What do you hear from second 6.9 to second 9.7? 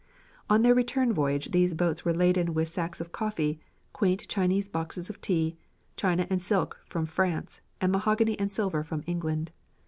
France, and mahogany and silver from England.